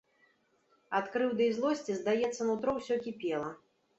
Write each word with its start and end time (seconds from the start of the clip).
Ад 0.99 1.05
крыўды 1.15 1.43
і 1.49 1.51
злосці, 1.59 1.97
здаецца, 1.99 2.41
нутро 2.49 2.75
ўсё 2.79 2.95
кіпела. 3.07 3.53